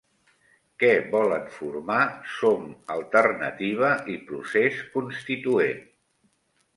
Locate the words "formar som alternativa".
1.57-3.91